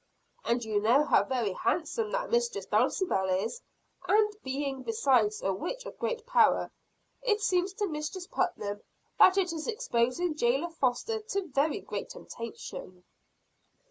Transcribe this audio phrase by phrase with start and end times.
[0.43, 3.61] "And you know how very handsome that Mistress Dulcibel is;
[4.07, 6.71] and, being besides a witch of great power,
[7.21, 8.81] it seems to Mistress Putnam
[9.19, 13.03] that it is exposing jailer Foster to very great temptation."